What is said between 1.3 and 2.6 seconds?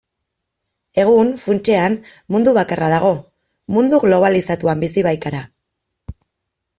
funtsean, mundu